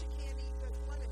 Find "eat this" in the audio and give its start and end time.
0.38-0.78